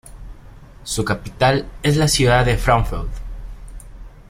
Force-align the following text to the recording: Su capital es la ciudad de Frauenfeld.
Su 0.83 1.05
capital 1.05 1.69
es 1.83 1.95
la 1.95 2.07
ciudad 2.07 2.43
de 2.43 2.57
Frauenfeld. 2.57 3.07